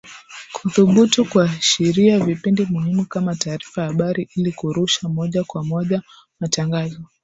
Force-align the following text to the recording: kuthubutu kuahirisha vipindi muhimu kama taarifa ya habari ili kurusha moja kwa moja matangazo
kuthubutu 0.55 1.25
kuahirisha 1.29 2.19
vipindi 2.19 2.65
muhimu 2.65 3.05
kama 3.05 3.35
taarifa 3.35 3.81
ya 3.81 3.87
habari 3.87 4.29
ili 4.35 4.51
kurusha 4.51 5.09
moja 5.09 5.43
kwa 5.43 5.63
moja 5.63 6.01
matangazo 6.39 6.99